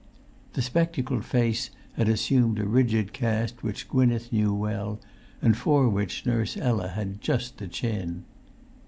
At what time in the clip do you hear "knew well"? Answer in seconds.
4.33-4.99